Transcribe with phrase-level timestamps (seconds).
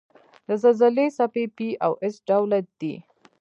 [0.47, 2.95] د زلزلې څپې P او S ډوله دي.